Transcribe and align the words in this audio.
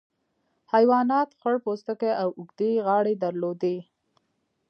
حیواناتو 0.71 1.37
خړ 1.41 1.55
پوستکي 1.65 2.11
او 2.21 2.29
اوږدې 2.37 2.71
غاړې 2.85 3.13
درلودې. 3.23 3.77